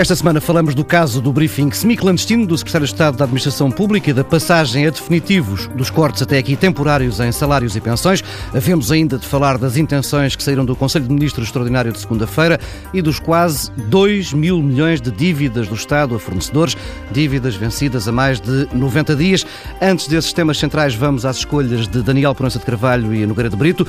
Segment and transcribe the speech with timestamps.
[0.00, 4.08] Esta semana falamos do caso do briefing semi-clandestino do Secretário de Estado da Administração Pública
[4.08, 8.24] e da passagem a definitivos dos cortes até aqui temporários em salários e pensões.
[8.54, 12.58] Havemos ainda de falar das intenções que saíram do Conselho de Ministros Extraordinário de segunda-feira
[12.94, 16.78] e dos quase 2 mil milhões de dívidas do Estado a fornecedores,
[17.12, 19.44] dívidas vencidas a mais de 90 dias.
[19.82, 23.56] Antes desses temas centrais, vamos às escolhas de Daniel Proença de Carvalho e Nogueira de
[23.56, 23.86] Brito.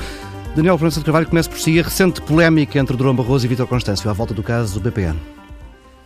[0.54, 3.66] Daniel Proença de Carvalho começa por si a recente polémica entre Durão Barroso e Vítor
[3.66, 5.16] Constâncio à volta do caso do BPN.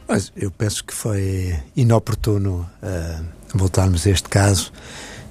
[0.09, 3.25] Mas eu penso que foi inoportuno uh,
[3.55, 4.73] voltarmos a este caso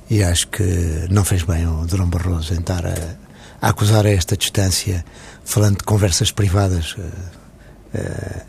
[0.10, 0.64] e acho que
[1.10, 3.16] não fez bem o Durão Barroso em estar a,
[3.62, 5.04] a acusar a esta distância,
[5.46, 8.42] falando de conversas privadas, uh, uh,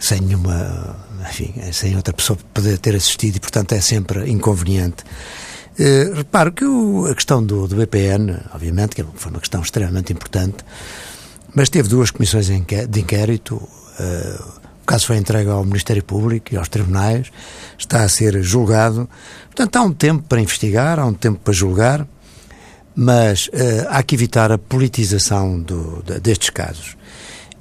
[0.00, 0.96] sem nenhuma,
[1.28, 5.04] enfim, sem outra pessoa poder ter assistido e, portanto, é sempre inconveniente.
[5.78, 10.12] Uh, reparo que o, a questão do, do BPN, obviamente, que foi uma questão extremamente
[10.14, 10.64] importante,
[11.54, 13.56] mas teve duas comissões de inquérito.
[14.00, 17.30] Uh, caso foi entregue ao Ministério Público e aos tribunais,
[17.78, 19.08] está a ser julgado.
[19.46, 22.06] Portanto, há um tempo para investigar, há um tempo para julgar,
[22.96, 26.96] mas uh, há que evitar a politização do, de, destes casos.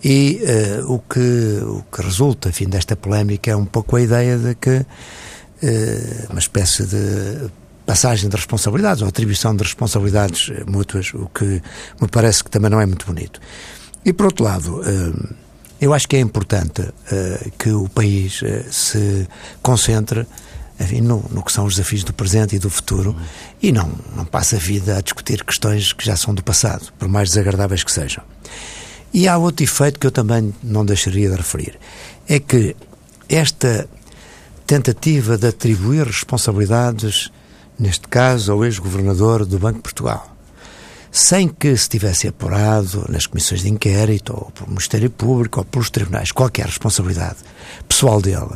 [0.01, 4.37] E uh, o, que, o que resulta, enfim, desta polémica é um pouco a ideia
[4.37, 7.51] de que uh, uma espécie de
[7.85, 11.61] passagem de responsabilidades ou atribuição de responsabilidades mútuas, o que
[12.01, 13.39] me parece que também não é muito bonito.
[14.05, 14.81] E por outro lado,
[15.79, 19.27] eu acho que é importante uh, que o país uh, se
[19.61, 20.25] concentre
[20.79, 23.25] enfim, no, no, que são os desafios do presente e do futuro uhum.
[23.61, 27.07] e não, não passe a vida a discutir questões que já são do passado, por
[27.07, 28.23] mais desagradáveis que sejam.
[29.13, 31.79] E há outro efeito que eu também não deixaria de referir:
[32.27, 32.75] é que
[33.27, 33.89] esta
[34.65, 37.31] tentativa de atribuir responsabilidades,
[37.79, 40.36] neste caso ao ex-governador do Banco de Portugal,
[41.17, 45.89] sem que se tivesse apurado nas comissões de inquérito, ou pelo Ministério Público, ou pelos
[45.89, 47.37] tribunais, qualquer responsabilidade
[47.89, 48.55] pessoal dele,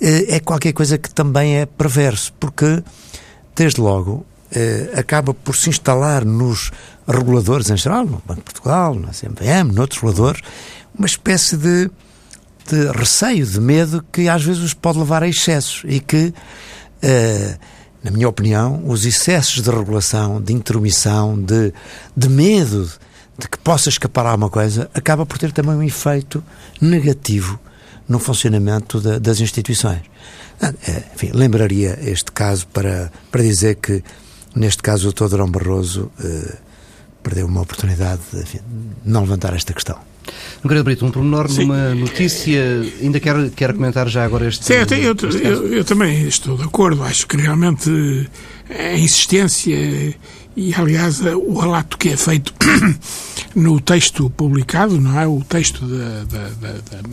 [0.00, 2.82] eh, é qualquer coisa que também é perverso, porque,
[3.54, 6.70] desde logo, eh, acaba por se instalar nos
[7.06, 10.40] reguladores em geral, no Banco de Portugal, na CMVM, noutros reguladores,
[10.98, 11.90] uma espécie de,
[12.68, 16.32] de receio, de medo que às vezes os pode levar a excessos e que
[17.02, 17.58] uh,
[18.02, 21.72] na minha opinião, os excessos de regulação, de intromissão, de,
[22.16, 22.90] de medo
[23.38, 26.44] de que possa escapar alguma coisa, acaba por ter também um efeito
[26.80, 27.58] negativo
[28.08, 30.02] no funcionamento de, das instituições.
[30.60, 34.02] Ah, é, enfim, lembraria este caso para, para dizer que,
[34.54, 35.28] neste caso, o Dr.
[35.28, 36.56] Durão Barroso eh,
[37.22, 38.60] perdeu uma oportunidade de enfim,
[39.04, 39.98] não levantar esta questão.
[40.62, 41.62] Nogueira Brito, um pormenor Sim.
[41.62, 42.62] numa notícia,
[43.00, 44.64] ainda quer, quer comentar já agora este.
[44.64, 47.90] Sim, eu, eu, eu, eu, também estou de acordo, acho que realmente
[48.70, 49.76] a insistência
[50.56, 52.52] e, aliás, o relato que é feito
[53.56, 55.26] no texto publicado, não é?
[55.26, 57.08] O texto da, da, da, da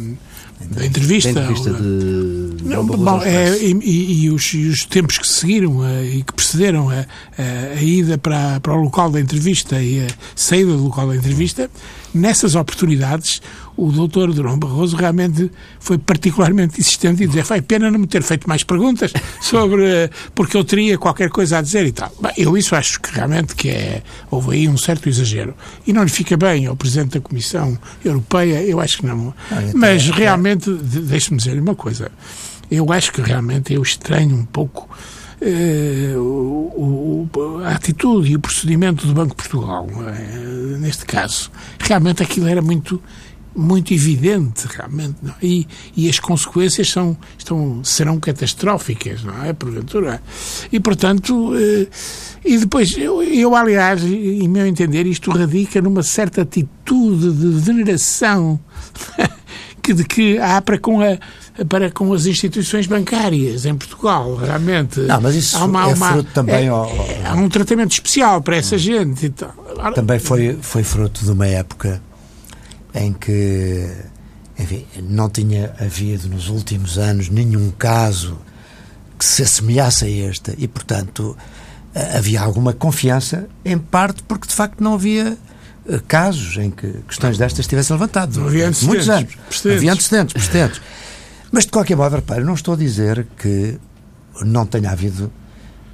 [0.59, 1.31] da entrevista.
[1.33, 2.63] Da entrevista de.
[2.63, 6.89] Não, bom, é, e, e, os, e, os, tempos que seguiram uh, e que precederam
[6.89, 7.05] a,
[7.37, 11.15] a, a, ida para, para o local da entrevista e a saída do local da
[11.15, 11.69] entrevista,
[12.13, 13.41] nessas oportunidades,
[13.77, 18.21] o doutor Durão Barroso realmente foi particularmente insistente e dizer foi pena não me ter
[18.21, 22.11] feito mais perguntas sobre porque eu teria qualquer coisa a dizer e tal.
[22.21, 25.53] Bem, eu isso acho que realmente que é, houve aí um certo exagero.
[25.87, 29.33] E não lhe fica bem ao Presidente da Comissão Europeia, eu acho que não.
[29.51, 32.11] Ah, então Mas é realmente, deixe-me dizer-lhe uma coisa,
[32.69, 34.89] eu acho que realmente eu estranho um pouco
[35.41, 41.51] eh, o, o, a atitude e o procedimento do Banco de Portugal, eh, neste caso.
[41.79, 43.01] Realmente aquilo era muito
[43.55, 45.31] muito evidente, realmente, não?
[45.31, 45.35] É?
[45.41, 45.67] E,
[45.97, 49.53] e as consequências são, estão, serão catastróficas, não é?
[49.53, 50.21] Porventura.
[50.71, 51.87] E, portanto, eh,
[52.45, 58.59] e depois, eu, eu, aliás, em meu entender, isto radica numa certa atitude de veneração
[59.79, 61.17] que, de que há para com a
[61.65, 65.01] para com as instituições bancárias em Portugal, realmente.
[65.01, 66.65] Não, mas isso há uma, é uma, fruto também...
[66.65, 66.89] É, ao...
[67.25, 68.79] Há um tratamento especial para essa hum.
[68.79, 69.25] gente.
[69.25, 69.51] Então.
[69.93, 72.01] Também foi, foi fruto de uma época
[72.93, 73.89] em que
[74.57, 78.37] enfim, não tinha havido nos últimos anos nenhum caso
[79.17, 81.35] que se assemelhasse a este e, portanto,
[82.15, 85.37] havia alguma confiança, em parte porque de facto não havia
[86.07, 88.41] casos em que questões destas tivessem levantado.
[88.45, 88.71] Havia.
[88.83, 89.35] Muitos anos.
[89.47, 89.77] Precedentes.
[89.77, 90.81] Havia antecedentes, precedentes.
[91.51, 93.77] Mas, de qualquer modo, repare, não estou a dizer que
[94.41, 95.31] não tenha havido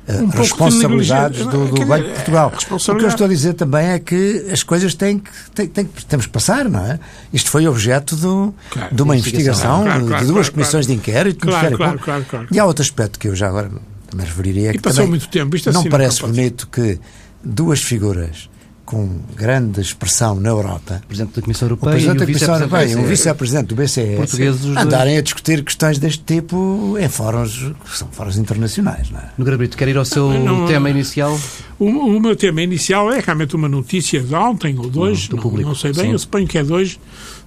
[0.07, 2.51] uh, um responsabilidades do, do Banco de Portugal.
[2.53, 5.85] O que eu estou a dizer também é que as coisas têm que, têm, têm,
[6.07, 6.99] temos que passar, não é?
[7.31, 11.47] Isto foi objeto do, claro, de uma investigação, claro, claro, de duas comissões de inquérito.
[11.47, 13.69] Claro, claro, claro, claro, E há outro aspecto que eu já agora
[14.13, 14.71] me referiria.
[14.71, 15.55] E que passou muito tempo.
[15.55, 16.99] Isto não assim parece não bonito que
[17.43, 18.49] duas figuras
[18.85, 22.55] com grande expressão na Europa, o Presidente da Comissão Europeia o Presidente e da Comissão
[22.55, 24.77] Europeia e o Vice-Presidente do BCE Portugueses, os dois.
[24.77, 29.09] andarem a discutir questões deste tipo em fóruns que são fóruns internacionais.
[29.09, 29.29] Não é?
[29.37, 31.37] No Brito, quer ir ao seu Não, tema inicial?
[31.79, 35.35] O, o meu tema inicial é realmente uma notícia de ontem ou de hoje, do
[35.37, 36.11] não, público, não sei bem, sim.
[36.11, 36.99] eu suponho que é de hoje,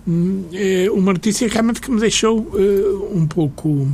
[0.08, 3.87] Hum, é uma notícia realmente que me deixou eh, um pouco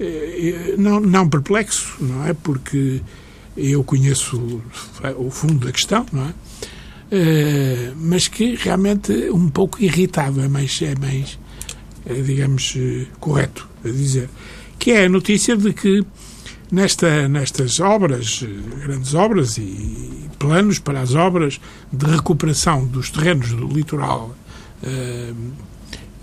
[0.00, 2.32] eh, não, não perplexo, não é?
[2.32, 3.02] Porque
[3.54, 6.34] eu conheço o, o fundo da questão, não é?
[7.14, 11.38] Eh, mas que realmente um pouco irritado, é mais, é mais
[12.06, 14.30] eh, digamos, eh, correto a dizer,
[14.78, 16.02] que é a notícia de que
[16.70, 18.42] nesta, nestas obras,
[18.80, 21.60] grandes obras e planos para as obras
[21.92, 24.34] de recuperação dos terrenos do litoral,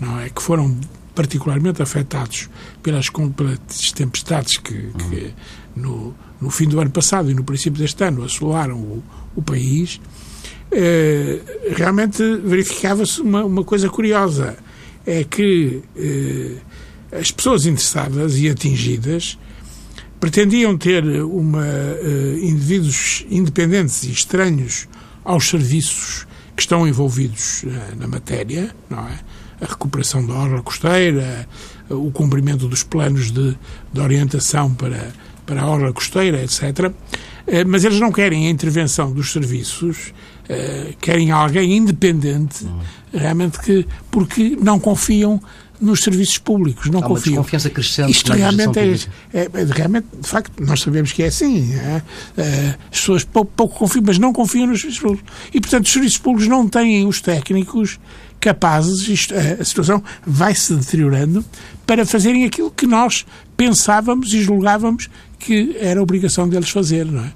[0.00, 0.76] não é, que foram
[1.14, 2.50] particularmente afetados
[2.82, 5.32] pelas, pelas tempestades que, que
[5.74, 9.02] no, no fim do ano passado e no princípio deste ano assolaram o,
[9.36, 10.00] o país,
[10.72, 11.38] eh,
[11.76, 14.56] realmente verificava-se uma, uma coisa curiosa.
[15.06, 16.56] É que eh,
[17.12, 19.38] as pessoas interessadas e atingidas
[20.20, 24.86] pretendiam ter uma, eh, indivíduos independentes e estranhos
[25.24, 29.18] aos serviços que estão envolvidos eh, na matéria, não é?
[29.62, 31.46] A recuperação da orla costeira,
[31.90, 33.56] o cumprimento dos planos de,
[33.92, 35.12] de orientação para,
[35.44, 36.92] para a orla costeira, etc.
[37.46, 40.12] Eh, Mas eles não querem a intervenção dos serviços,
[40.48, 42.66] eh, querem alguém independente,
[43.12, 45.40] realmente que, porque não confiam
[45.80, 47.36] nos serviços públicos, não Há uma confiam.
[47.36, 48.84] desconfiança crescente Isto na realmente é,
[49.32, 51.72] é, é- realmente, de facto, nós sabemos que é assim.
[51.74, 52.02] é?
[52.36, 55.32] Eh, As pessoas pouco, pouco confiam, mas não confiam nos serviços públicos.
[55.54, 57.98] E, portanto, os serviços públicos não têm os técnicos
[58.38, 61.42] capazes, isto, a, a situação vai se deteriorando,
[61.86, 63.24] para fazerem aquilo que nós
[63.56, 65.08] pensávamos e julgávamos
[65.38, 67.32] que era obrigação deles fazer, não é?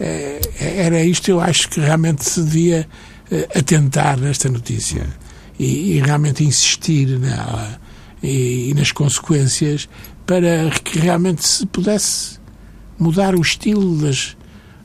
[0.00, 2.88] Eh, Era isto, eu acho que realmente se devia
[3.30, 5.06] eh, atentar nesta notícia
[5.58, 7.80] e, e realmente insistir nela
[8.22, 9.88] e, e nas consequências
[10.26, 12.38] para que realmente se pudesse
[12.98, 14.36] mudar o estilo das,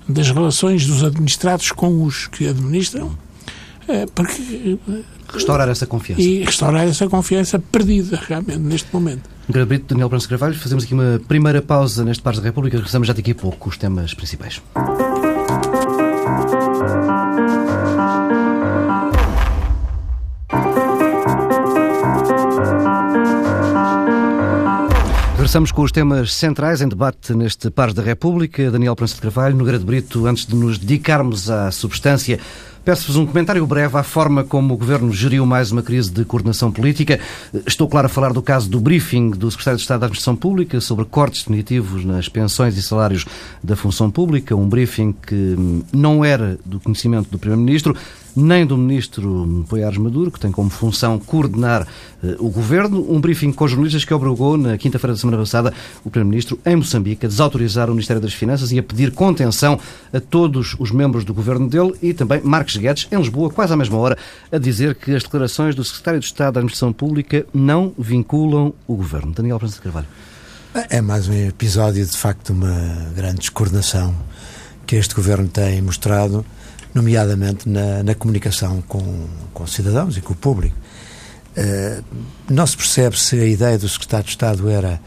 [0.08, 3.18] das relações dos administrados com os que administram,
[3.88, 6.22] eh, porque, eh, Restaurar essa confiança.
[6.22, 9.30] e restaurar essa confiança perdida realmente neste momento.
[9.48, 12.78] Grande Brito, Daniel Branco Carvalho, fazemos aqui uma primeira pausa neste Pares da República.
[12.78, 14.62] Regressamos já daqui a pouco com os temas principais.
[25.50, 28.70] Regressamos com os temas centrais em debate neste Pares da República.
[28.70, 32.40] Daniel Prança de Carvalho, no Grande Brito, antes de nos dedicarmos à substância,
[32.90, 36.72] peço-vos um comentário breve à forma como o Governo geriu mais uma crise de coordenação
[36.72, 37.20] política.
[37.68, 40.82] Estou, claro, a falar do caso do briefing do Secretário de Estado da Administração Pública
[40.82, 43.28] sobre cortes definitivos nas pensões e salários
[43.64, 45.56] da função pública, um briefing que
[45.94, 47.96] não era do conhecimento do Primeiro-Ministro,
[48.36, 51.88] nem do Ministro Poiares Maduro, que tem como função coordenar
[52.24, 55.74] eh, o Governo, um briefing com jornalistas que obrigou, na quinta-feira da semana passada,
[56.04, 59.80] o Primeiro-Ministro, em Moçambique, a desautorizar o Ministério das Finanças e a pedir contenção
[60.14, 63.78] a todos os membros do Governo dele e também Marcos Guedes, em Lisboa, quase à
[63.78, 64.18] mesma hora,
[64.52, 68.96] a dizer que as declarações do Secretário de Estado da Administração Pública não vinculam o
[68.96, 69.32] Governo.
[69.32, 70.08] Daniel Prança de Carvalho.
[70.90, 74.16] É mais um episódio, de facto, uma grande descoordenação
[74.86, 76.46] que este governo tem mostrado,
[76.94, 80.76] nomeadamente na, na comunicação com, com os cidadãos e com o público.
[81.56, 82.02] Eh,
[82.50, 85.00] não se percebe se a ideia do secretário de Estado era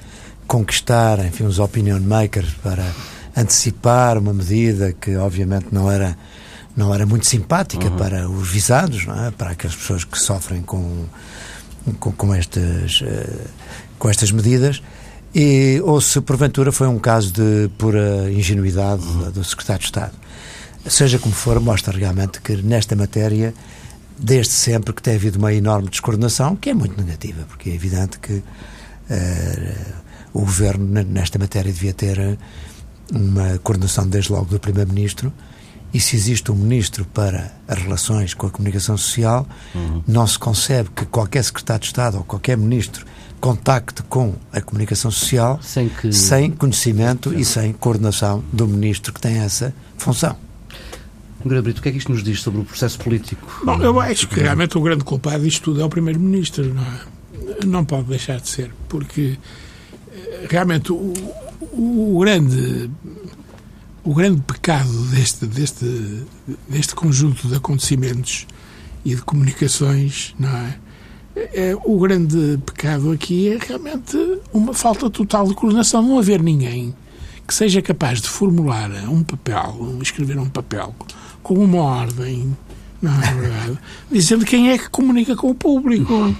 [0.46, 2.84] conquistar, enfim, os opinion makers para
[3.36, 6.16] antecipar uma medida que, obviamente, não era
[6.74, 9.30] não era muito simpática para os visados, não é?
[9.30, 11.04] para aquelas pessoas que sofrem com
[11.98, 13.46] com, com estas eh,
[13.98, 14.82] com estas medidas
[15.34, 20.12] e, ou se porventura foi um caso de pura ingenuidade do- do secretário de Estado.
[20.86, 23.54] Seja como for, mostra realmente que nesta matéria,
[24.18, 28.18] desde sempre que tem havido uma enorme descoordenação, que é muito negativa, porque é evidente
[28.18, 28.42] que
[29.08, 29.76] eh,
[30.32, 32.36] o governo ne- nesta matéria devia ter eh,
[33.12, 35.32] uma coordenação desde logo do primeiro-ministro
[35.94, 39.46] e se existe um ministro para as relações com a comunicação social,
[40.08, 43.04] não se concebe que qualquer secretário de Estado ou qualquer ministro
[43.40, 49.20] contacte com a comunicação social Sem que- sem conhecimento e sem coordenação do ministro que
[49.20, 50.34] tem essa função.
[51.49, 53.61] Grande Brito, o que é que isto nos diz sobre o processo político?
[53.64, 57.66] Bom, eu acho que realmente o grande culpado disto tudo é o Primeiro-Ministro, não é?
[57.66, 59.38] Não pode deixar de ser, porque
[60.12, 61.12] eh, realmente o,
[61.72, 62.90] o grande
[64.04, 66.25] o grande pecado deste, deste,
[66.68, 68.46] deste conjunto de acontecimentos
[69.04, 70.78] e de comunicações, não é?
[71.34, 74.16] É, o grande pecado aqui é realmente
[74.52, 76.94] uma falta total de coordenação, não haver ninguém
[77.46, 80.94] que seja capaz de formular um papel, escrever um papel
[81.42, 82.56] com uma ordem
[83.00, 83.78] Não é verdade.
[84.11, 86.34] Dizendo quem é que comunica com o público.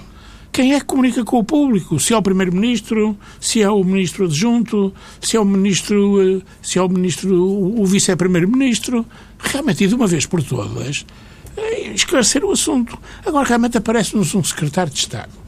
[0.51, 1.99] Quem é que comunica com o público?
[1.99, 6.77] Se é o Primeiro-Ministro, se é o Ministro adjunto, se é o Ministro, eh, se
[6.77, 9.03] é o Ministro, o Vice-Primeiro-Ministro.
[9.39, 11.07] Realmente, e de uma vez por todas,
[11.57, 12.97] eh, esclarecer o assunto.
[13.25, 15.43] Agora, realmente aparece-nos um Secretário de Estado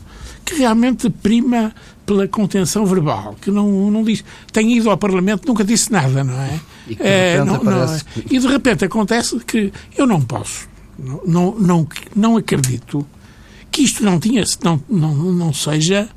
[0.45, 1.73] que realmente prima
[2.05, 4.23] pela contenção verbal, que não, não diz.
[4.51, 6.59] Tem ido ao Parlamento, nunca disse nada, não é?
[6.87, 7.99] E, é, não, não é.
[8.29, 13.05] e de repente acontece que eu não posso, não, não, não, não acredito
[13.71, 16.07] que isto não, tinha, não, não, não seja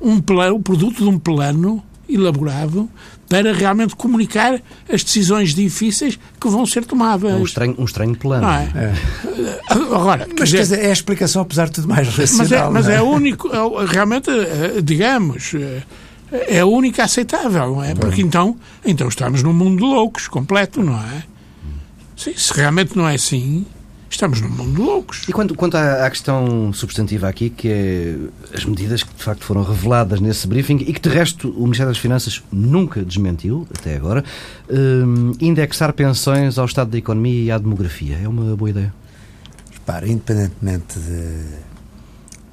[0.00, 2.88] um plano, o produto de um plano elaborado
[3.28, 4.60] para realmente comunicar
[4.90, 7.34] as decisões difíceis que vão ser tomadas.
[7.34, 8.42] Um estranho, um estranho plano.
[8.42, 8.72] Não é?
[8.74, 9.60] é.
[9.70, 12.72] Agora, mas quer dizer, é a explicação, apesar de tudo, mais racional.
[12.72, 12.94] Mas é, mas é?
[12.96, 15.52] é único, é, realmente, é, digamos,
[16.32, 17.94] é, a única aceitável, não é?
[17.94, 21.24] Porque então, então estamos num mundo de loucos, completo, não é?
[22.16, 23.64] Sim, se realmente não é assim,
[24.10, 25.28] Estamos num mundo de loucos.
[25.28, 28.16] E quanto, quanto à, à, questão substantiva aqui, que é
[28.56, 31.92] as medidas que de facto foram reveladas nesse briefing e que de resto o Ministério
[31.92, 34.24] das Finanças nunca desmentiu, até agora,
[34.70, 38.18] um, indexar pensões ao estado da economia e à demografia.
[38.22, 38.94] É uma boa ideia?
[39.72, 41.44] Repara, independentemente de,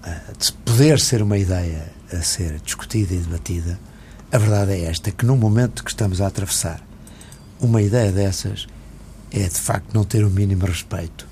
[0.04, 3.80] eh, de poder ser uma ideia a ser discutida e debatida,
[4.32, 6.82] a verdade é esta, que no momento que estamos a atravessar,
[7.60, 8.68] uma ideia dessas
[9.32, 11.28] é de facto não ter o mínimo respeito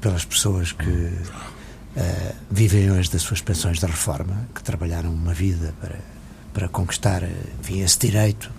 [0.00, 5.74] pelas pessoas que uh, vivem hoje das suas pensões da reforma, que trabalharam uma vida
[5.80, 5.98] para,
[6.52, 7.22] para conquistar
[7.60, 8.50] enfim, esse direito.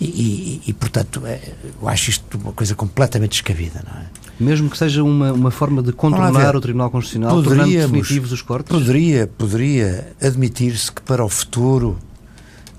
[0.00, 1.38] E, e, e, portanto, é,
[1.80, 4.06] eu acho isto uma coisa completamente descabida, não é?
[4.40, 8.74] Mesmo que seja uma, uma forma de contornar o Tribunal Constitucional, tornando definitivos os cortes?
[8.74, 11.98] Poderia, poderia admitir-se que para o futuro,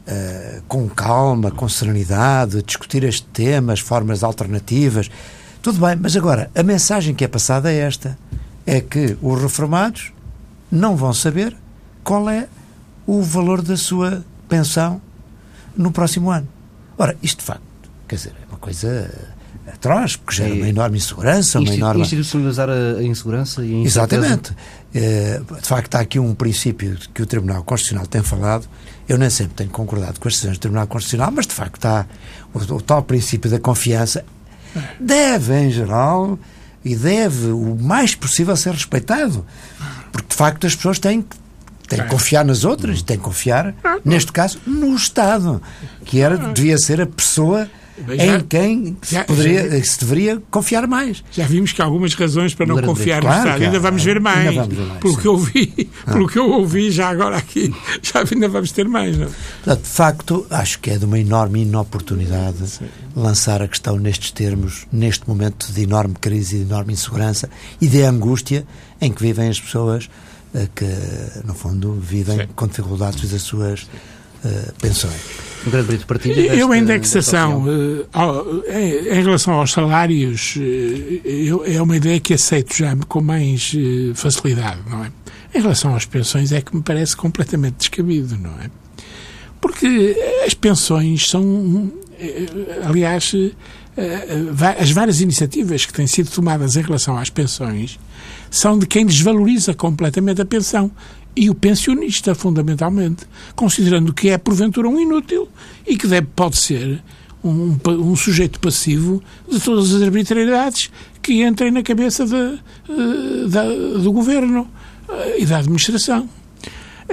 [0.08, 5.08] uh, com calma, com serenidade, discutir este tema, as formas alternativas,
[5.62, 8.18] tudo bem, mas agora, a mensagem que é passada é esta:
[8.66, 10.12] é que os reformados
[10.72, 11.56] não vão saber
[12.04, 12.48] qual é
[13.06, 15.00] o valor da sua pensão
[15.78, 16.48] no próximo ano.
[17.02, 17.64] Ora, isto de facto,
[18.08, 19.12] quer dizer, é uma coisa
[19.74, 22.04] atroz, porque gera uma enorme insegurança, uma enorme...
[22.04, 24.56] Institucionalizar a, insegurança e a Exatamente.
[24.94, 28.70] É, de facto, há aqui um princípio que o Tribunal Constitucional tem falado,
[29.10, 32.06] eu nem sempre tenho concordado com as decisões do Tribunal Constitucional, mas de facto há
[32.54, 34.24] o, o tal princípio da confiança
[35.00, 36.38] deve, em geral,
[36.86, 39.44] e deve o mais possível ser respeitado.
[40.12, 41.36] Porque, de facto, as pessoas têm que
[41.96, 45.62] têm que confiar nas outras, têm que confiar, neste caso, no Estado,
[46.06, 47.70] que era, devia ser a pessoa
[48.08, 51.24] já, em quem já, poderia, já, se deveria confiar mais.
[51.32, 53.64] Já vimos que há algumas razões para não confiar claro, no Estado.
[53.64, 54.48] Ainda vamos ver mais.
[54.48, 56.14] Ainda vamos ver mais pelo, que eu ouvi, ah.
[56.14, 59.18] pelo que eu ouvi já agora aqui, já ainda vamos ter mais.
[59.18, 59.28] Não?
[59.28, 62.86] Portanto, de facto, acho que é de uma enorme inoportunidade sim.
[63.16, 68.02] lançar a questão nestes termos, neste momento de enorme crise, de enorme insegurança e de
[68.02, 68.66] angústia
[69.00, 70.10] em que vivem as pessoas
[70.76, 70.86] que,
[71.46, 72.48] no fundo, vivem sim.
[72.56, 75.22] com dificuldades das suas uh, pensões.
[75.66, 76.56] Um grande período de partilha.
[76.56, 82.76] Eu, a indexação, uh, em relação aos salários, uh, eu, é uma ideia que aceito
[82.76, 85.12] já com mais uh, facilidade, não é?
[85.54, 88.70] Em relação às pensões, é que me parece completamente descabido, não é?
[89.60, 90.16] Porque
[90.46, 91.92] as pensões são,
[92.84, 93.34] aliás,
[94.80, 98.00] as várias iniciativas que têm sido tomadas em relação às pensões
[98.50, 100.92] são de quem desvaloriza completamente a pensão
[101.36, 105.48] e o pensionista, fundamentalmente, considerando que é, porventura, um inútil
[105.88, 107.02] e que deve, pode ser
[107.44, 110.92] um, um sujeito passivo de todas as arbitrariedades
[111.22, 114.68] que entrem na cabeça de, eh, de, do governo
[115.10, 116.30] eh, e da administração.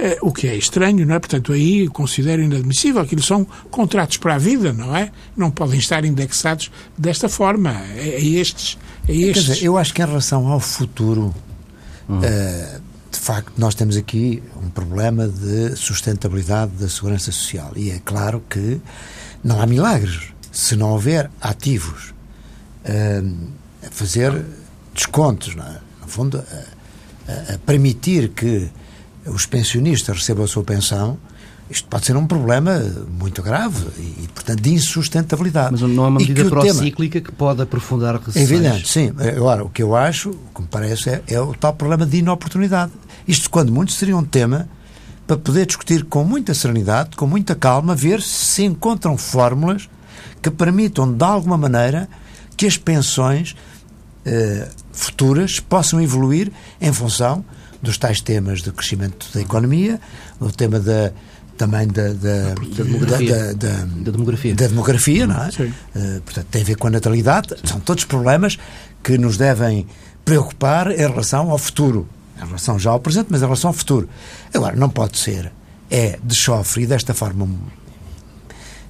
[0.01, 1.19] Eh, o que é estranho, não é?
[1.19, 3.01] Portanto, aí considero inadmissível.
[3.01, 5.11] Aquilo são contratos para a vida, não é?
[5.35, 7.71] Não podem estar indexados desta forma.
[7.97, 8.77] É, é estes.
[9.07, 9.45] É estes.
[9.45, 11.35] Quer dizer, eu acho que em relação ao futuro.
[12.09, 12.19] Hum.
[12.19, 17.73] Uh, de facto, nós temos aqui um problema de sustentabilidade da segurança social.
[17.75, 18.79] E é claro que
[19.43, 20.31] não há milagres.
[20.51, 22.13] Se não houver ativos
[22.85, 23.37] uh,
[23.85, 24.45] a fazer
[24.93, 25.79] descontos, é?
[26.01, 26.43] no fundo,
[27.27, 28.69] a, a, permitir que
[29.29, 31.17] os pensionistas recebam a sua pensão,
[31.69, 32.79] isto pode ser um problema
[33.19, 35.71] muito grave e, portanto, de insustentabilidade.
[35.71, 38.37] Mas não há uma medida procíclica que pode aprofundar recessões?
[38.49, 39.13] É evidente, sim.
[39.35, 42.17] Agora, o que eu acho, o que me parece, é, é o tal problema de
[42.17, 42.91] inoportunidade.
[43.27, 44.67] Isto, quando muito, seria um tema
[45.27, 49.87] para poder discutir com muita serenidade, com muita calma, ver se se encontram fórmulas
[50.41, 52.09] que permitam, de alguma maneira,
[52.57, 53.55] que as pensões
[54.25, 57.45] eh, futuras possam evoluir em função
[57.81, 59.99] dos tais temas do crescimento da economia,
[60.39, 61.11] do tema da
[61.59, 63.53] também da, da, da demografia.
[63.53, 64.55] Da, da, demografia.
[64.55, 65.49] Da demografia, não é?
[65.49, 67.49] Uh, portanto, tem a ver com a natalidade.
[67.65, 68.57] São todos problemas
[69.03, 69.85] que nos devem
[70.23, 72.07] preocupar em relação ao futuro.
[72.41, 74.07] Em relação já ao presente, mas em relação ao futuro.
[74.53, 75.51] Agora, não pode ser.
[75.91, 77.45] É de chofre e desta forma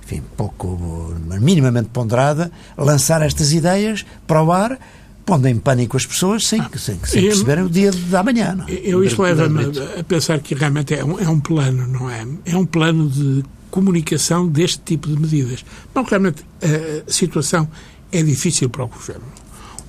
[0.03, 4.79] enfim, pouco, minimamente ponderada, lançar estas ideias para o ar
[5.25, 8.55] pondo em pânico as pessoas sem, ah, sem, sem perceberem o dia da manhã.
[8.55, 8.65] Não?
[8.67, 8.73] É?
[8.83, 9.65] Eu isto leva-me
[9.99, 12.25] a pensar que realmente é um, é um plano, não é?
[12.45, 15.63] É um plano de comunicação deste tipo de medidas.
[15.93, 17.69] Não, realmente a situação
[18.11, 19.25] é difícil para o Governo.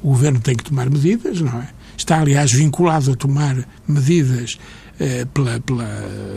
[0.02, 1.68] O Governo tem que tomar medidas, não é?
[1.96, 3.56] Está, aliás, vinculado a tomar
[3.86, 4.58] medidas
[4.98, 5.86] eh, pela, pela,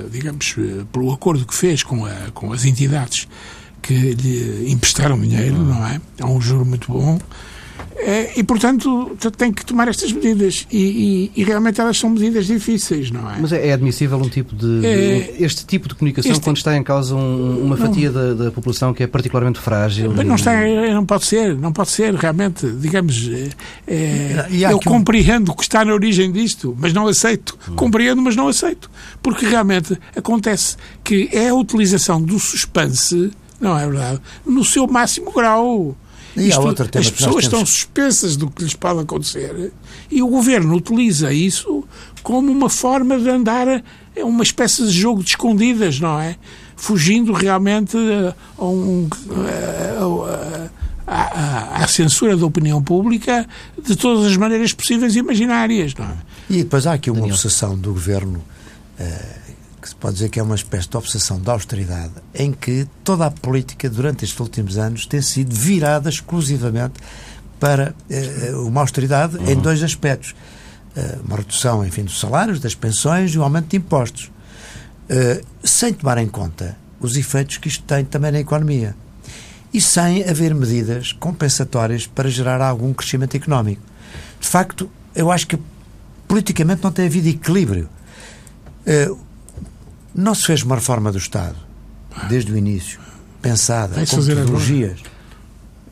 [0.09, 0.55] digamos,
[0.91, 3.27] pelo acordo que fez com, a, com as entidades
[3.81, 5.99] que lhe emprestaram dinheiro, não é?
[6.17, 7.19] É um juro muito bom.
[7.95, 10.67] É, e, portanto, tem que tomar estas medidas.
[10.71, 13.37] E, e, e, realmente elas são medidas difíceis, não é?
[13.39, 14.85] Mas é, é admissível um tipo de.
[14.85, 18.51] É, este tipo de comunicação este, quando está em causa um, uma fatia da, da,
[18.51, 20.13] população que é particularmente frágil?
[20.15, 20.53] Mas não, está,
[20.93, 22.67] não pode ser, não pode ser, realmente.
[22.71, 23.29] Digamos,
[23.87, 27.57] é, eu compreendo o que está na origem disto, mas não aceito.
[27.69, 27.75] Hum.
[27.75, 28.89] Compreendo, mas não aceito.
[29.21, 35.31] Porque realmente acontece que é a utilização do suspense, não é verdade, no seu máximo
[35.31, 35.95] grau.
[36.35, 39.71] E Isto, outro tema as pessoas estão suspensas do que lhes pode acontecer
[40.09, 41.83] e o governo utiliza isso
[42.23, 43.83] como uma forma de andar
[44.15, 46.35] é uma espécie de jogo de escondidas, não é?
[46.75, 47.97] Fugindo realmente
[48.57, 49.07] a, um,
[51.05, 53.47] a, a, à censura da opinião pública
[53.81, 56.15] de todas as maneiras possíveis e imaginárias, não é?
[56.49, 57.35] E depois há aqui uma Daniel.
[57.35, 58.43] obsessão do governo.
[58.99, 59.42] Uh,
[59.83, 63.25] que se pode dizer que é uma espécie de obsessão da austeridade, em que toda
[63.25, 66.93] a política durante estes últimos anos tem sido virada exclusivamente
[67.59, 69.51] para uh, uma austeridade uhum.
[69.51, 70.33] em dois aspectos.
[70.95, 74.31] Uh, uma redução, enfim, dos salários, das pensões e o um aumento de impostos.
[75.09, 78.95] Uh, sem tomar em conta os efeitos que isto tem também na economia.
[79.73, 83.81] E sem haver medidas compensatórias para gerar algum crescimento económico.
[84.39, 85.59] De facto, eu acho que
[86.25, 87.89] politicamente não tem havido equilíbrio.
[88.87, 89.32] Uh,
[90.15, 91.55] não se fez uma reforma do Estado,
[92.29, 92.99] desde o início,
[93.41, 94.99] pensada, com metodologias.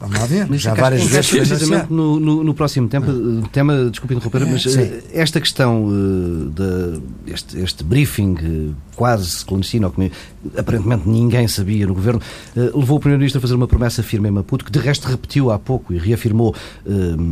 [0.02, 3.06] Vamos lá ver, mas já várias vezes precisamente no, no, no, próximo tema,
[3.52, 4.82] tema desculpe interromper, mas Sim.
[4.82, 10.12] Eh, esta questão uh, de, este, este briefing uh, quase clandestino, que
[10.58, 12.20] aparentemente ninguém sabia no governo,
[12.56, 15.52] uh, levou o Primeiro-Ministro a fazer uma promessa firme em Maputo, que de resto repetiu
[15.52, 16.56] há pouco e reafirmou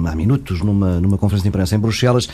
[0.06, 2.30] há minutos numa, numa conferência de imprensa em Bruxelas,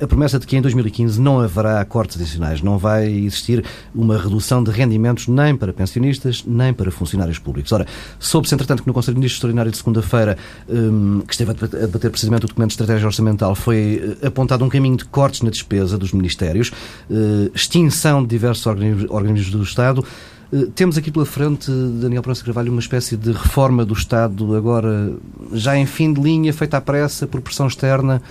[0.00, 4.62] a promessa de que em 2015 não haverá cortes adicionais, não vai existir uma redução
[4.62, 7.72] de rendimentos nem para pensionistas, nem para funcionários públicos.
[7.72, 7.86] Ora,
[8.20, 10.36] soube-se entretanto que no Conselho de Ministros Extraordinário de segunda-feira,
[10.68, 14.68] um, que esteve a debater precisamente o documento de estratégia orçamental, foi eh, apontado um
[14.68, 16.70] caminho de cortes na despesa dos ministérios,
[17.10, 20.04] uh, extinção de diversos organismos do Estado.
[20.52, 25.12] Uh, temos aqui pela frente, Daniel Pronto Carvalho, uma espécie de reforma do Estado, agora
[25.52, 28.22] já em fim de linha, feita à pressa, por pressão externa.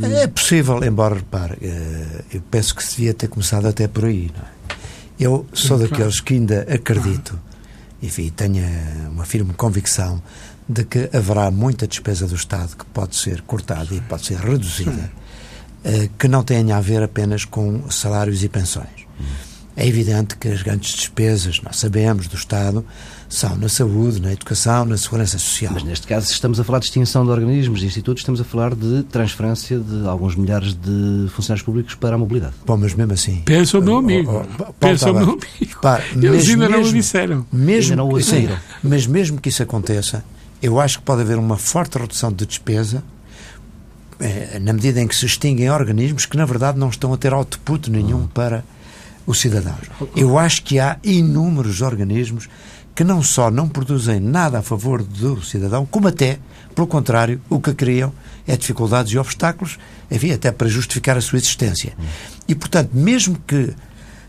[0.00, 1.58] É possível, embora, repare,
[2.32, 4.30] eu penso que se devia ter começado até por aí.
[4.34, 4.72] É?
[5.20, 7.38] Eu sou daqueles que ainda acredito,
[8.02, 8.64] enfim, tenho
[9.10, 10.20] uma firme convicção
[10.72, 15.10] de que haverá muita despesa do Estado que pode ser cortada e pode ser reduzida,
[15.84, 19.02] uh, que não tenha a ver apenas com salários e pensões.
[19.74, 22.84] É evidente que as grandes despesas, nós sabemos, do Estado
[23.26, 25.72] são na saúde, na educação, na segurança social.
[25.72, 28.74] Mas neste caso estamos a falar de extinção de organismos, de institutos, estamos a falar
[28.74, 32.54] de transferência de alguns milhares de funcionários públicos para a mobilidade.
[32.66, 33.40] Bom, mas mesmo assim...
[33.46, 34.44] Pensa o meu amigo.
[34.46, 35.80] Oh, oh, Pensa o meu amigo.
[35.80, 37.46] Pá, Eles ainda não o disseram.
[37.50, 38.48] Mesmo, ainda não o sim,
[38.82, 40.22] mas mesmo que isso aconteça,
[40.62, 43.02] eu acho que pode haver uma forte redução de despesa
[44.20, 47.32] eh, na medida em que se extinguem organismos que, na verdade, não estão a ter
[47.32, 48.64] output nenhum para
[49.26, 49.90] os cidadãos.
[50.16, 52.48] Eu acho que há inúmeros organismos
[52.94, 56.38] que não só não produzem nada a favor do cidadão, como até,
[56.74, 58.12] pelo contrário, o que criam
[58.46, 59.78] é dificuldades e obstáculos,
[60.10, 61.94] enfim, até para justificar a sua existência.
[62.46, 63.72] E, portanto, mesmo que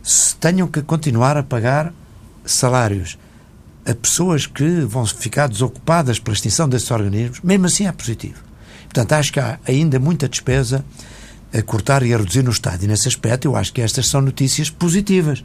[0.02, 1.94] se tenham que continuar a pagar
[2.46, 3.18] salários
[3.86, 8.40] a pessoas que vão ficar desocupadas pela extinção desses organismos, mesmo assim é positivo.
[8.84, 10.86] Portanto, acho que há ainda muita despesa
[11.54, 12.84] a cortar e a reduzir no Estado.
[12.84, 15.44] E nesse aspecto, eu acho que estas são notícias positivas.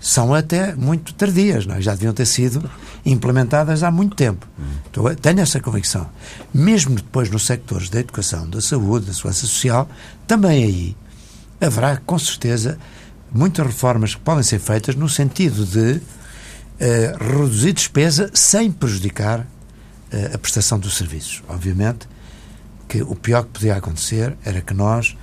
[0.00, 1.80] São até muito tardias, não é?
[1.80, 2.70] já deviam ter sido
[3.06, 4.46] implementadas há muito tempo.
[4.90, 6.06] Então, tenho essa convicção.
[6.52, 9.88] Mesmo depois nos sectores da educação, da saúde, da segurança social,
[10.26, 10.96] também aí
[11.60, 12.78] haverá, com certeza,
[13.32, 16.00] muitas reformas que podem ser feitas no sentido de
[16.80, 21.42] uh, reduzir despesa sem prejudicar uh, a prestação dos serviços.
[21.48, 22.08] Obviamente
[22.88, 25.16] que o pior que podia acontecer era que nós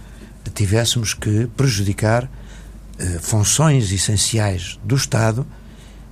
[0.53, 5.45] tivéssemos que prejudicar uh, funções essenciais do Estado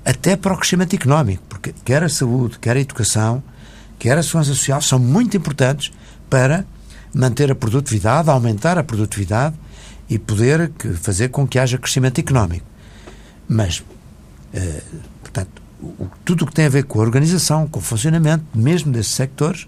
[0.06, 3.44] até para o crescimento económico, porque quer a saúde, quer a educação,
[3.98, 5.92] quer a segurança social são muito importantes
[6.30, 6.66] para
[7.14, 9.56] manter a produtividade, aumentar a produtividade
[10.10, 10.72] e poder
[11.02, 12.66] fazer com que haja crescimento económico.
[13.48, 13.84] Mas,
[14.54, 14.82] eh,
[15.32, 15.62] portanto,
[16.26, 19.68] tudo o que tem a ver com a organização, com o funcionamento, mesmo desses sectores,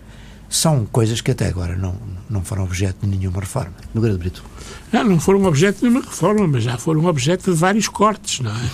[0.50, 1.95] são coisas que até agora não,
[2.30, 3.74] não foram objeto de nenhuma reforma.
[3.93, 4.43] No Grande Brito.
[4.91, 8.52] Não, não foram objeto de nenhuma reforma, mas já foram objeto de vários cortes, não
[8.52, 8.69] é?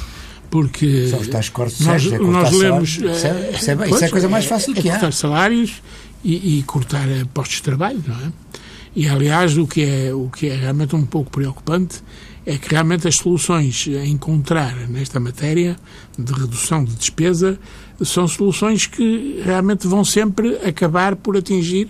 [0.49, 2.89] Porque São os tais cortes nós, é nós lemos.
[2.89, 4.95] Isso é, isso, é, isso é a coisa mais fácil é, que é há.
[4.95, 5.83] cortar salários
[6.23, 8.31] e, e cortar postos de trabalho, não é?
[8.95, 12.01] E, aliás, o que, é, o que é realmente um pouco preocupante
[12.47, 15.75] é que realmente as soluções a encontrar nesta matéria
[16.17, 17.59] de redução de despesa
[18.01, 21.89] são soluções que realmente vão sempre acabar por atingir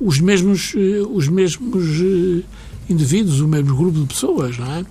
[0.00, 2.44] os mesmos, eh, os mesmos eh,
[2.88, 4.86] indivíduos, o mesmo grupo de pessoas, não é?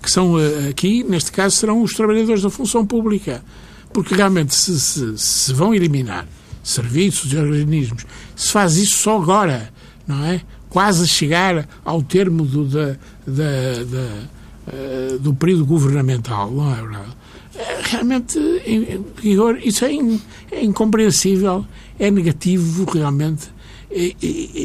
[0.00, 3.42] Que são eh, aqui, neste caso, serão os trabalhadores da função pública.
[3.92, 6.24] Porque realmente se, se, se vão eliminar
[6.62, 9.72] serviços e organismos, se faz isso só agora,
[10.06, 10.40] não é?
[10.72, 12.96] quase chegar ao termo do, da,
[13.26, 14.28] da, da,
[14.66, 17.16] uh, do período governamental, não é verdade?
[17.54, 19.04] Eh, realmente, em
[19.64, 20.20] isso é, in,
[20.50, 21.66] é incompreensível,
[21.98, 23.50] é negativo realmente.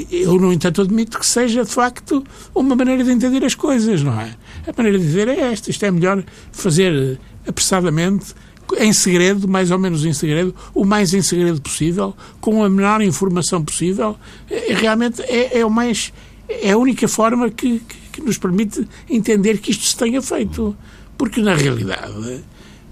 [0.10, 2.24] Eu, no entanto, admito que seja, de facto,
[2.56, 4.34] uma maneira de entender as coisas, não é?
[4.66, 5.70] A maneira de dizer é esta.
[5.70, 8.34] Isto é melhor fazer apressadamente,
[8.80, 13.02] em segredo, mais ou menos em segredo, o mais em segredo possível, com a menor
[13.02, 14.18] informação possível,
[14.50, 16.14] realmente é, é, o mais
[16.50, 20.76] é a única forma que, que, que, nos permite entender que isto se tenha feito.
[21.18, 22.44] Porque, na realidade,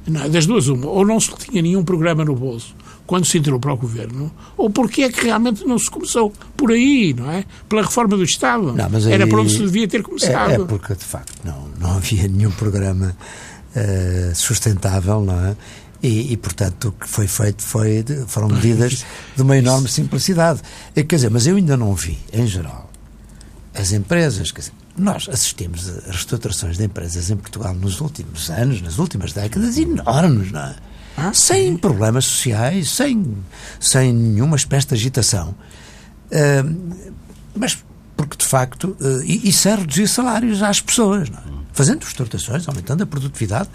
[0.07, 3.59] não, das duas uma, ou não se tinha nenhum programa no bolso quando se entrou
[3.59, 7.45] para o governo, ou porque é que realmente não se começou por aí, não é?
[7.69, 8.73] Pela reforma do Estado.
[8.73, 10.51] Não, aí, Era para onde se devia ter começado.
[10.51, 13.15] É, é porque, de facto, não, não havia nenhum programa
[13.75, 15.55] uh, sustentável, não é?
[16.01, 20.61] E, e, portanto, o que foi feito foi foram medidas de uma enorme simplicidade.
[20.95, 22.91] É, quer dizer, mas eu ainda não vi, em geral,
[23.73, 24.51] as empresas.
[24.51, 29.33] Quer dizer, nós assistimos a reestruturações de empresas em Portugal nos últimos anos, nas últimas
[29.33, 30.75] décadas, enormes, não é?
[31.17, 33.37] Ah, sem problemas sociais, sem,
[33.79, 35.55] sem nenhuma espécie de agitação.
[36.27, 37.03] Uh,
[37.55, 37.83] mas
[38.17, 41.55] porque, de facto, uh, e, e sem reduzir salários às pessoas, não é?
[41.73, 43.69] fazendo exportações, aumentando a produtividade,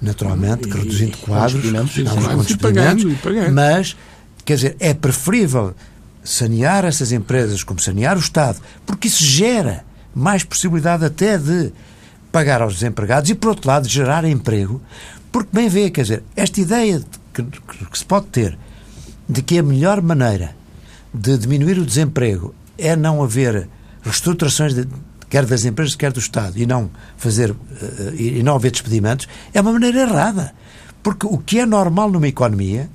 [0.00, 3.16] naturalmente, que reduzindo quadros, alguns pagando,
[3.52, 3.96] mas,
[4.44, 5.74] quer dizer, é preferível
[6.22, 9.85] sanear essas empresas como sanear o Estado, porque isso gera
[10.16, 11.70] mais possibilidade até de
[12.32, 14.80] pagar aos desempregados e, por outro lado, gerar emprego,
[15.30, 17.02] porque bem vê, quer dizer, esta ideia
[17.34, 18.58] que, que se pode ter
[19.28, 20.56] de que a melhor maneira
[21.12, 23.68] de diminuir o desemprego é não haver
[24.02, 24.88] reestruturações de,
[25.28, 27.56] quer das empresas, quer do Estado, e não fazer uh,
[28.14, 30.54] e não haver despedimentos, é uma maneira errada.
[31.02, 32.88] Porque o que é normal numa economia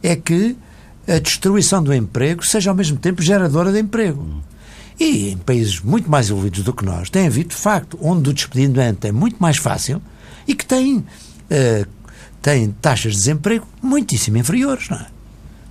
[0.00, 0.56] é que
[1.08, 4.42] a destruição do emprego seja ao mesmo tempo geradora de emprego.
[4.98, 8.32] E em países muito mais evoluídos do que nós, tem havido, de facto, onde o
[8.32, 10.02] despedimento é muito mais fácil
[10.46, 11.86] e que tem, uh,
[12.42, 15.06] tem taxas de desemprego muitíssimo inferiores, não é?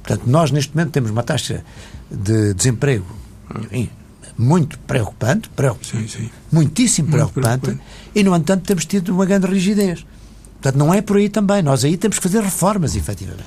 [0.04, 1.64] Portanto, nós neste momento temos uma taxa
[2.10, 3.06] de desemprego
[3.66, 3.90] enfim,
[4.38, 6.30] muito preocupante, preocupante sim, sim.
[6.50, 10.06] muitíssimo preocupante, preocupante, e, no entanto, temos tido uma grande rigidez.
[10.54, 11.62] Portanto, não é por aí também.
[11.62, 13.46] Nós aí temos que fazer reformas, efetivamente.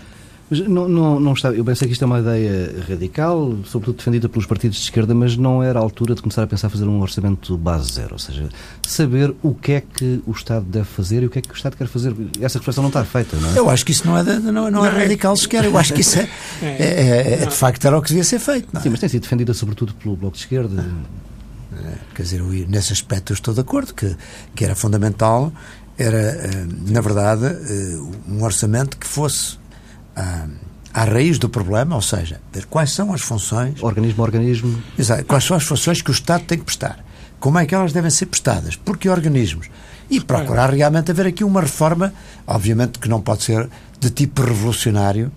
[0.51, 4.29] Mas não, não, não está, eu pensei que isto é uma ideia radical, sobretudo defendida
[4.29, 7.01] pelos partidos de esquerda, mas não era a altura de começar a pensar fazer um
[7.01, 8.49] orçamento base zero, ou seja,
[8.83, 11.55] saber o que é que o Estado deve fazer e o que é que o
[11.55, 12.13] Estado quer fazer.
[12.41, 13.59] Essa reflexão não está feita, não é?
[13.59, 16.01] Eu acho que isso não é, de, não, não é radical sequer, eu acho que
[16.01, 16.29] isso é,
[16.63, 18.69] é, é, é de facto era o que devia ser feito.
[18.73, 18.83] Não é?
[18.83, 20.85] Sim, mas tem sido defendida sobretudo pelo Bloco de Esquerda.
[21.73, 24.17] É, quer dizer, nesse aspecto eu estou de acordo, que,
[24.57, 25.53] que era fundamental,
[25.97, 29.60] era, eh, na verdade, eh, um orçamento que fosse
[30.21, 30.47] à,
[31.03, 33.83] à raiz do problema, ou seja, ver quais são as funções.
[33.83, 34.83] Organismo a organismo.
[34.99, 37.05] Exato, quais são as funções que o Estado tem que prestar.
[37.39, 38.77] Como é que elas devem ser prestadas?
[38.77, 39.71] Por que organismos?
[40.11, 42.13] E procurar realmente haver aqui uma reforma,
[42.47, 45.33] obviamente que não pode ser de tipo revolucionário,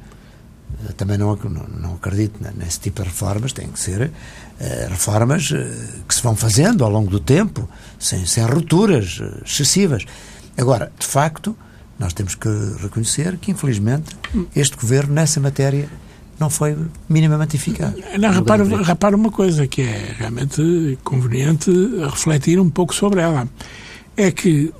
[0.97, 5.55] também não, não, acredito nesse tipo de reformas, tem que ser uh, reformas uh,
[6.07, 10.05] que se vão fazendo ao longo do tempo, sem, sem rupturas uh, excessivas.
[10.57, 11.55] Agora, de facto,
[12.03, 12.49] nós temos que
[12.81, 14.15] reconhecer que, infelizmente,
[14.53, 15.89] este governo, nessa matéria,
[16.37, 17.93] não foi minimamente eficaz.
[18.19, 21.71] Não, repara, repara uma coisa que é realmente conveniente
[22.03, 23.47] refletir um pouco sobre ela.
[24.17, 24.73] É que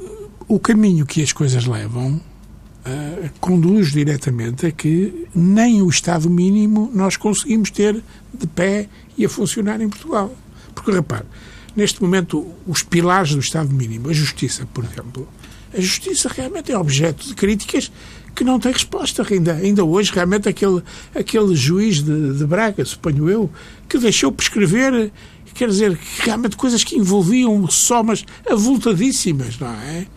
[0.50, 6.92] o caminho que as coisas levam uh, conduz diretamente a que nem o Estado mínimo
[6.94, 10.36] nós conseguimos ter de pé e a funcionar em Portugal.
[10.76, 11.26] Porque, repare,
[11.74, 15.26] neste momento, os pilares do Estado mínimo, a justiça, por exemplo,
[15.74, 17.92] A justiça realmente é objeto de críticas
[18.36, 19.54] que não tem resposta ainda.
[19.54, 20.82] Ainda hoje, realmente, aquele,
[21.14, 23.50] aquele juiz de, de Braga, suponho eu,
[23.88, 25.12] que deixou prescrever,
[25.54, 30.08] quer dizer, realmente coisas que envolviam somas avultadíssimas, não é?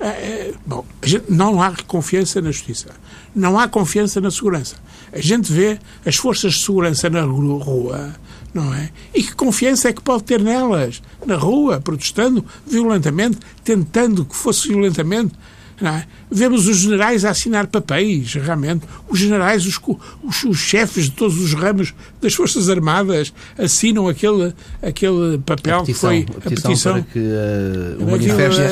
[0.00, 0.84] é, é bom,
[1.28, 2.88] não há confiança na justiça.
[3.34, 4.76] Não há confiança na segurança.
[5.12, 8.14] A gente vê as forças de segurança na rua,
[8.54, 8.90] não é?
[9.12, 11.02] E que confiança é que pode ter nelas?
[11.26, 15.34] Na rua, protestando violentamente, tentando que fosse violentamente
[15.82, 16.04] é?
[16.30, 18.86] Vemos os generais a assinar papéis, realmente.
[19.08, 19.80] Os generais, os,
[20.22, 25.80] os, os, chefes de todos os ramos das Forças Armadas assinam aquele, aquele papel a
[25.80, 28.62] petição, que foi a petição, a petição para que uh, o manifesto,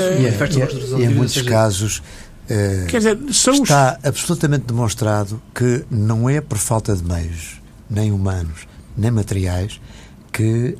[1.00, 1.98] e, em muitos casos
[2.48, 4.06] uh, dizer, está os...
[4.08, 9.80] absolutamente demonstrado que não é por falta de meios, nem humanos, nem materiais,
[10.32, 10.76] que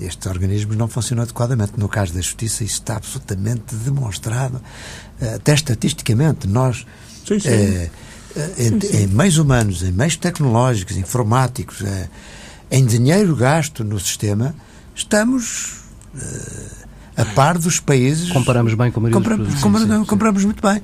[0.00, 1.72] estes organismos não funcionam adequadamente.
[1.76, 4.60] No caso da justiça, isso está absolutamente demonstrado,
[5.20, 6.46] eh, até estatisticamente.
[6.46, 6.86] Nós,
[7.26, 7.48] sim, sim.
[7.48, 7.90] É,
[8.58, 12.08] em, sim, em, meios humanos, em meios tecnológicos, informáticos, é,
[12.70, 14.54] em dinheiro gasto no sistema,
[14.94, 15.80] estamos
[17.16, 18.30] é, a par dos países.
[18.30, 19.60] Comparamos bem com a maioria compramos, dos
[20.08, 20.80] comparamos muito bem.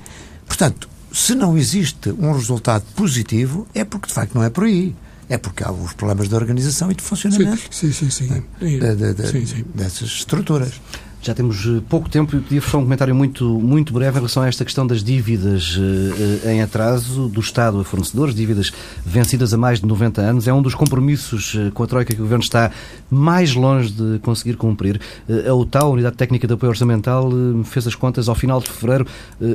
[0.47, 4.95] Portanto, se não existe um resultado positivo, é porque de facto não é por aí
[5.29, 8.45] é porque há os problemas de organização e de funcionamento sim, sim, sim, sim.
[8.61, 10.81] De, de, dessas estruturas.
[11.27, 14.45] Já temos eh, pouco tempo e pedia só um comentário muito, muito breve em relação
[14.45, 18.73] a esta questão das dívidas uh, em atraso do Estado a fornecedores, dívidas
[19.05, 20.47] vencidas há mais de 90 anos.
[20.47, 22.71] É um dos compromissos com a Troika que o Governo está
[23.11, 25.01] mais longe de conseguir cumprir.
[25.49, 27.29] A UTAL, a Unidade Técnica de Apoio Orçamental,
[27.65, 28.29] fez as contas.
[28.29, 29.07] Ao final de fevereiro,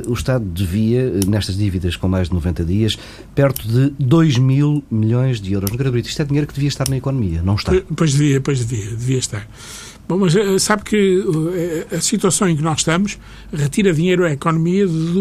[0.06, 2.98] o Estado devia, nestas dívidas com mais de 90 dias,
[3.34, 5.70] perto de 2 mil milhões de euros.
[5.70, 7.72] No Brito, isto é dinheiro que devia estar na economia, não está?
[7.96, 9.48] Pois devia, pois devia, devia estar.
[10.08, 13.18] Bom, mas eh, sabe que eh, a situação em que nós estamos
[13.52, 15.12] retira dinheiro à economia de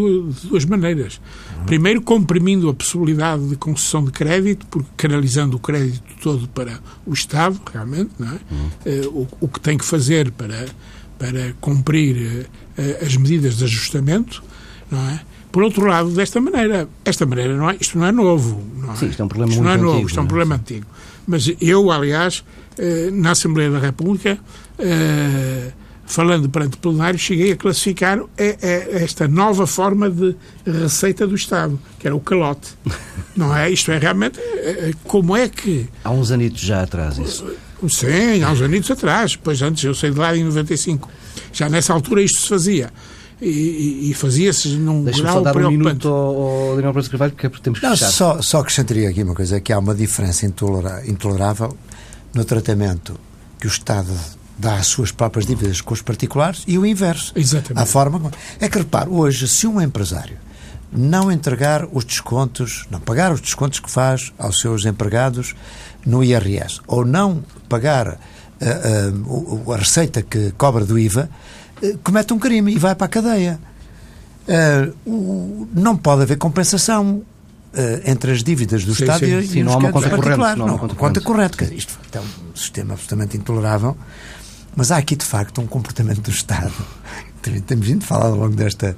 [0.43, 1.21] duas maneiras.
[1.59, 1.65] Uhum.
[1.65, 7.13] Primeiro, comprimindo a possibilidade de concessão de crédito, porque canalizando o crédito todo para o
[7.13, 8.39] Estado, realmente, não é?
[8.51, 9.09] Uhum.
[9.13, 10.65] O, o, que tem que fazer para,
[11.17, 12.49] para cumprir
[13.01, 14.43] as medidas de ajustamento,
[14.89, 15.21] não é?
[15.51, 18.95] Por outro lado, desta maneira, esta maneira não é, isto não é novo, não é?
[18.95, 20.55] Sim, isto é um problema isto muito não é novo, novo, isto é um problema
[20.55, 20.85] antigo.
[21.27, 22.43] Mas eu, aliás,
[23.11, 24.37] na Assembleia da República,
[24.79, 25.71] uh,
[26.05, 31.35] falando perante o plenário, cheguei a classificar é, é, esta nova forma de receita do
[31.35, 32.73] Estado, que era o calote.
[33.35, 33.69] Não é?
[33.69, 34.39] Isto é realmente.
[34.39, 35.87] É, como é que.
[36.03, 37.45] Há uns anitos já atrás, isso.
[37.87, 39.35] Sim, há uns anitos atrás.
[39.35, 41.09] Pois antes, eu saí de lá em 95.
[41.53, 42.91] Já nessa altura isto se fazia.
[43.41, 45.81] E, e, fazia-se num Deixa grau só dar preocupante.
[45.81, 49.33] um minuto ao, ao Daniel Carvalho, porque temos que Não, só, só acrescentaria aqui uma
[49.33, 51.75] coisa, que há uma diferença intolerável
[52.33, 53.19] no tratamento
[53.59, 54.13] que o Estado
[54.57, 57.33] dá as suas próprias dívidas com os particulares e o inverso.
[57.35, 57.81] Exatamente.
[57.81, 60.37] A forma é que repare, hoje se um empresário
[60.91, 65.55] não entregar os descontos, não pagar os descontos que faz aos seus empregados
[66.05, 71.29] no IRS ou não pagar uh, uh, a receita que cobra do IVA,
[71.81, 73.59] uh, comete um crime e vai para a cadeia.
[75.73, 77.23] não pode haver compensação
[78.05, 79.37] entre as dívidas do sim, Estado sim.
[79.37, 80.37] e, sim, e não há uma conta corrente.
[80.37, 81.73] Não, não há uma conta corrente.
[81.73, 83.97] Isto é um sistema absolutamente intolerável
[84.75, 86.73] mas há aqui, de facto, um comportamento do Estado,
[87.65, 88.95] temos vindo a falar ao longo desta,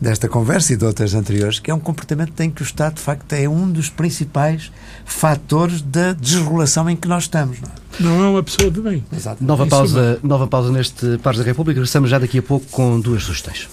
[0.00, 3.02] desta conversa e de outras anteriores, que é um comportamento em que o Estado, de
[3.02, 4.72] facto, é um dos principais
[5.04, 7.58] fatores da desregulação em que nós estamos.
[7.98, 9.04] Não é, não é uma pessoa de bem.
[9.12, 9.44] Exato.
[9.44, 11.78] Nova pausa, nova pausa neste Pares da República.
[11.78, 13.68] Regressamos já daqui a pouco com duas sugestões.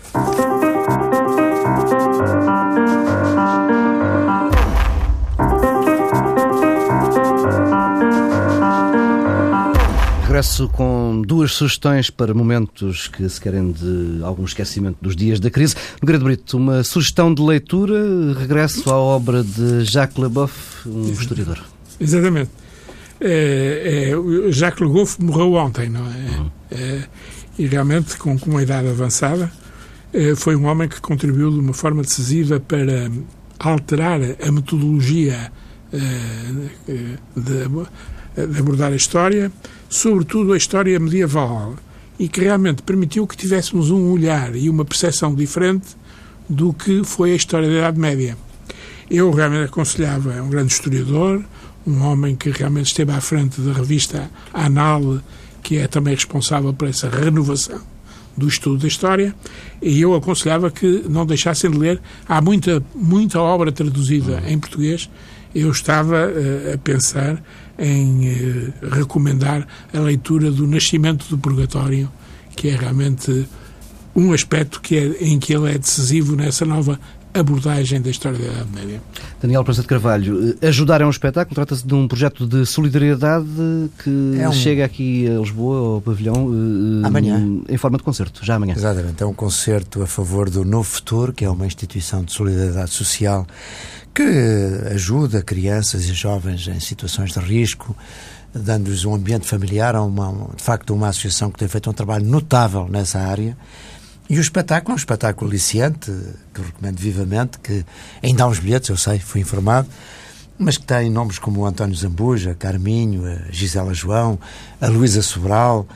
[10.38, 15.50] Regresso com duas sugestões para momentos que se querem de algum esquecimento dos dias da
[15.50, 15.74] crise.
[16.00, 21.60] Nogueira Brito, uma sugestão de leitura, regresso à obra de Jacques Leboeuf, um historiador.
[22.00, 22.52] Exatamente.
[23.20, 26.38] É, é, Jacques Legoff morreu ontem, não é?
[26.38, 26.52] Uhum.
[26.70, 27.04] é?
[27.58, 29.52] E realmente, com, com uma idade avançada,
[30.14, 33.10] é, foi um homem que contribuiu de uma forma decisiva para
[33.58, 35.52] alterar a metodologia
[35.92, 37.18] de,
[38.46, 39.52] de abordar a história,
[39.90, 41.76] sobretudo a história medieval,
[42.20, 45.96] e que realmente permitiu que tivéssemos um olhar e uma percepção diferente
[46.50, 48.38] do que foi a história da Idade Média.
[49.10, 51.44] Eu realmente aconselhava, é um grande historiador,
[51.86, 55.20] um homem que realmente esteve à frente da revista Anal,
[55.64, 57.80] que é também responsável por essa renovação
[58.36, 59.34] do estudo da história,
[59.82, 62.02] e eu aconselhava que não deixassem de ler.
[62.28, 65.10] Há muita, muita obra traduzida em português.
[65.54, 67.42] Eu estava uh, a pensar
[67.80, 72.12] em eh, recomendar a leitura do Nascimento do Purgatório,
[72.56, 73.48] que é realmente
[74.16, 77.00] um aspecto que é, em que ele é decisivo nessa nova
[77.34, 79.02] abordagem da história da Idade Média.
[79.40, 83.46] Daniel Praça de Carvalho, eh, ajudar é um espetáculo, trata-se de um projeto de solidariedade
[84.04, 84.52] que é um...
[84.52, 86.50] chega aqui a Lisboa, ao pavilhão,
[87.04, 87.62] amanhã.
[87.70, 88.74] em forma de concerto, já amanhã.
[88.76, 92.90] Exatamente, é um concerto a favor do Novo Futuro, que é uma instituição de solidariedade
[92.90, 93.46] social
[94.18, 97.96] que ajuda crianças e jovens em situações de risco,
[98.52, 102.88] dando-lhes um ambiente familiar, uma, de facto uma associação que tem feito um trabalho notável
[102.90, 103.56] nessa área.
[104.28, 106.12] E o espetáculo é um espetáculo aliciante,
[106.52, 107.86] que recomendo vivamente, que
[108.24, 109.88] ainda há uns bilhetes, eu sei, fui informado,
[110.58, 114.40] mas que tem nomes como António Zambuja, Carminho, a Gisela João,
[114.82, 115.88] a Luísa Sobral,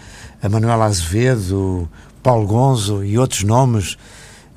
[0.43, 1.89] a Manuela Azevedo,
[2.21, 3.97] Paulo Gonzo e outros nomes,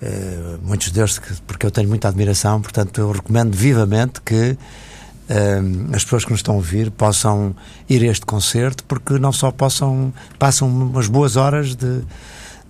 [0.02, 4.56] eh, muitos deles porque eu tenho muita admiração, portanto eu recomendo vivamente que
[5.28, 7.54] eh, as pessoas que nos estão a ouvir possam
[7.88, 12.02] ir a este concerto, porque não só possam, passam umas boas horas de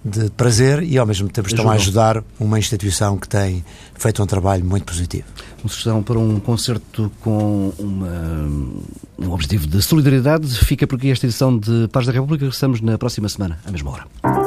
[0.04, 4.26] de prazer e ao mesmo tempo estão a ajudar uma instituição que tem feito um
[4.26, 5.24] trabalho muito positivo.
[5.62, 8.46] Uma sugestão para um concerto com uma,
[9.18, 10.46] um objetivo de solidariedade.
[10.58, 12.44] Fica por aqui esta edição de Paz da República.
[12.44, 14.43] Regressamos na próxima semana, à mesma hora.